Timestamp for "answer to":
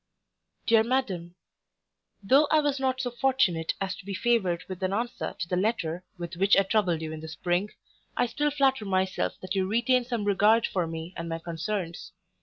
4.93-5.47